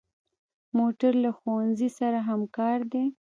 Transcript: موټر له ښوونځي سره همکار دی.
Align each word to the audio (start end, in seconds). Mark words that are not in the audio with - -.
موټر 0.77 1.13
له 1.23 1.31
ښوونځي 1.37 1.89
سره 1.99 2.19
همکار 2.29 2.79
دی. 2.93 3.05